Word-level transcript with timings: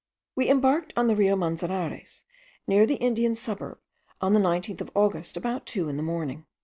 We 0.35 0.49
embarked 0.49 0.93
on 0.97 1.05
the 1.05 1.15
Rio 1.15 1.35
Manzanares, 1.35 2.23
near 2.65 2.87
the 2.87 2.95
Indian 2.95 3.35
suburb, 3.35 3.77
on 4.19 4.33
the 4.33 4.39
19th 4.39 4.81
of 4.81 4.91
August, 4.95 5.37
about 5.37 5.67
two 5.67 5.89
in 5.89 5.97
the 5.97 6.01
morning. 6.01 6.47